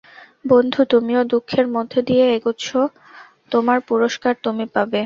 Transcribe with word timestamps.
বন্ধু, 0.45 0.79
তুমিও 0.85 1.21
দুঃখের 1.23 1.65
মধ্য 1.67 1.93
দিয়ে 2.01 2.25
এগোচ্ছ, 2.35 2.67
তোমার 3.51 3.77
পুরস্কার 3.89 4.33
তুমি 4.43 4.65
পাবে। 4.75 4.99